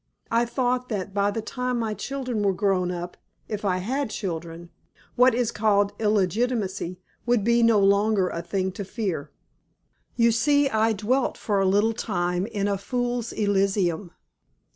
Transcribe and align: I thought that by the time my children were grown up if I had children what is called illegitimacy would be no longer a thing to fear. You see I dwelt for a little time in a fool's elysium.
I 0.31 0.45
thought 0.45 0.89
that 0.89 1.13
by 1.13 1.29
the 1.29 1.43
time 1.43 1.77
my 1.77 1.93
children 1.93 2.41
were 2.41 2.55
grown 2.55 2.89
up 2.89 3.17
if 3.47 3.63
I 3.63 3.77
had 3.77 4.09
children 4.09 4.71
what 5.15 5.35
is 5.35 5.51
called 5.51 5.93
illegitimacy 5.99 6.99
would 7.27 7.43
be 7.43 7.61
no 7.61 7.77
longer 7.77 8.27
a 8.27 8.41
thing 8.41 8.71
to 8.71 8.83
fear. 8.83 9.29
You 10.15 10.31
see 10.31 10.67
I 10.69 10.93
dwelt 10.93 11.37
for 11.37 11.59
a 11.59 11.67
little 11.67 11.93
time 11.93 12.47
in 12.47 12.67
a 12.67 12.79
fool's 12.79 13.31
elysium. 13.31 14.09